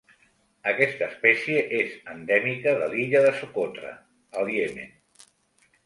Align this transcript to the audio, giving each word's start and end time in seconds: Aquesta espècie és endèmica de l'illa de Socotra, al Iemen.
Aquesta 0.71 1.09
espècie 1.15 1.59
és 1.81 1.93
endèmica 2.15 2.75
de 2.83 2.89
l'illa 2.95 3.25
de 3.29 3.37
Socotra, 3.43 3.95
al 4.43 4.55
Iemen. 4.59 4.95